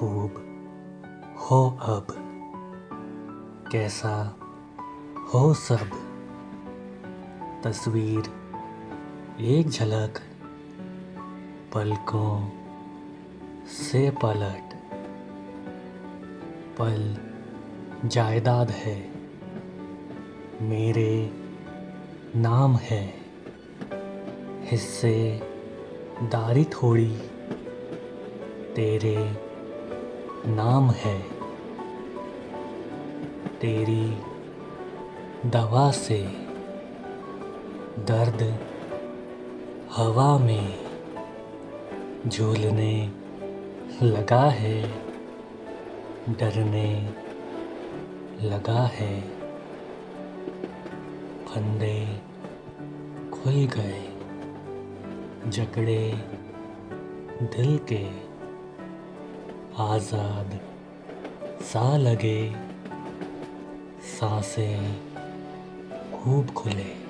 खूब 0.00 0.30
हो 1.38 1.78
अब। 1.80 2.06
कैसा 3.72 4.36
हो 5.34 5.54
सब। 5.54 5.90
तस्वीर 7.64 8.22
एक 9.40 9.68
झलक 9.68 10.18
पलकों 11.74 12.48
से 13.66 14.10
पलट। 14.10 14.74
पल 16.78 17.16
जायदाद 18.08 18.70
है। 18.70 19.10
मेरे 20.62 21.30
नाम 22.36 22.76
है। 22.76 23.14
हिस्से 24.60 25.40
दारी 26.22 26.64
थोड़ी 26.64 27.16
तेरे 28.76 29.49
नाम 30.46 30.90
है। 30.90 31.22
तेरी 33.60 34.18
दवा 35.46 35.90
से 35.90 36.22
दर्द 37.98 38.58
हवा 39.92 40.38
में 40.38 40.78
झूलने 42.28 43.12
लगा 44.02 44.50
है, 44.50 44.82
डरने 46.28 47.10
लगा 48.42 48.82
है। 48.82 49.20
फंदे 51.46 52.20
खुल 53.30 53.52
गए, 53.52 54.08
जकड़े 55.50 56.12
दिल 57.42 57.78
के 57.78 58.29
आज़ाद। 59.78 60.58
सा 61.62 61.96
लगे 61.96 62.52
साँसें 64.10 64.94
खूब 66.14 66.50
खुले। 66.50 67.09